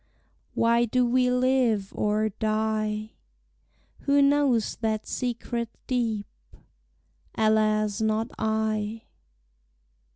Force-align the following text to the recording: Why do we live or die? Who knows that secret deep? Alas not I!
Why 0.55 0.85
do 0.85 1.05
we 1.05 1.29
live 1.29 1.93
or 1.93 2.29
die? 2.29 3.11
Who 3.99 4.19
knows 4.19 4.77
that 4.77 5.05
secret 5.05 5.69
deep? 5.85 6.25
Alas 7.37 8.01
not 8.01 8.31
I! 8.39 9.03